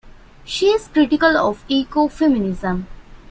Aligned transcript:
She 0.43 0.65
is 0.69 0.87
critical 0.87 1.37
of 1.37 1.63
eco-feminism. 1.67 2.87